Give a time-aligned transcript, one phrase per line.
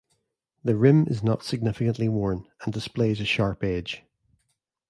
[0.63, 4.03] The rim is not significantly worn, and displays a sharp edge.